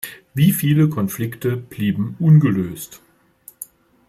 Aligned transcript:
Wie 0.33 0.51
viele 0.51 0.89
Konflikte 0.89 1.55
blieben 1.55 2.15
ungelöst! 2.17 3.03